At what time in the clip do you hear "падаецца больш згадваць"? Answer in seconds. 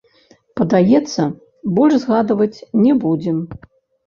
0.61-2.63